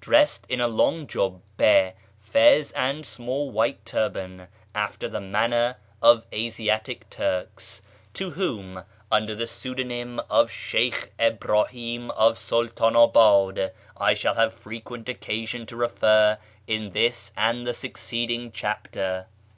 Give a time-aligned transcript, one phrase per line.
[0.00, 1.40] dressed in a long juhM,
[2.20, 7.82] fez, and small white turban, after the manner of Asiatic Turks,
[8.14, 15.66] to whom, under the pseudonym of Sheykh Ibrahim of Sultanabad, I shall have frequent occasion
[15.66, 16.38] to refer
[16.68, 19.26] in this and the succeeding chapter.